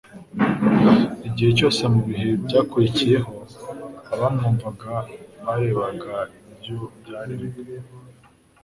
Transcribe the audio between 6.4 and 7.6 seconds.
ibyo byaremwe,